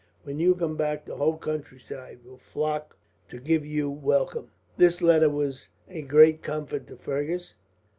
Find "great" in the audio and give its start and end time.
6.01-6.41